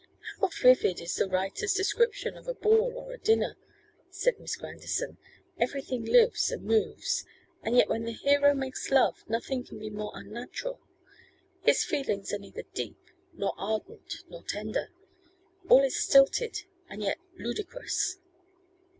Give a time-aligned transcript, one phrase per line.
[0.39, 3.55] 'How vivid is the writer's description of a ball or a dinner,'
[4.09, 5.19] said Miss Grandison;
[5.59, 7.23] 'everything lives and moves.
[7.61, 10.79] And yet, when the hero makes love, nothing can be more unnatural.
[11.61, 12.97] His feelings are neither deep,
[13.33, 14.89] nor ardent, nor tender.
[15.69, 18.17] All is stilted, and yet ludicrous.